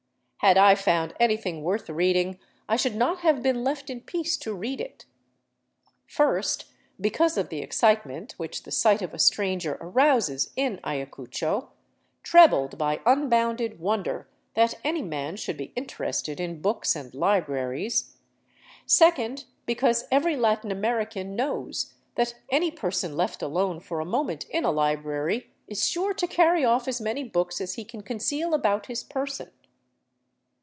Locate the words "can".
27.85-28.01